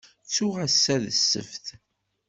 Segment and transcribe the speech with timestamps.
[0.27, 1.65] Ttuɣ ass-a d ssebt.